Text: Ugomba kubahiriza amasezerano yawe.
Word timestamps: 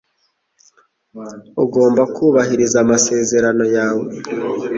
Ugomba 1.63 2.01
kubahiriza 2.15 2.77
amasezerano 2.85 3.65
yawe. 3.75 4.05